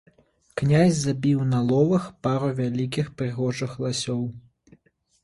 Князь 0.59 0.95
забіў 1.01 1.43
на 1.51 1.59
ловах 1.71 2.07
пару 2.29 2.49
вялікіх 2.61 3.13
прыгожых 3.21 3.77
ласёў. 3.87 4.25